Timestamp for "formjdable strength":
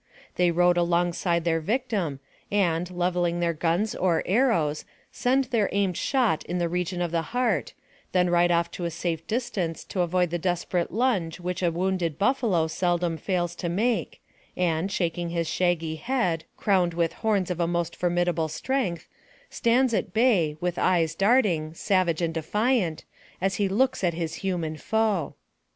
17.95-19.07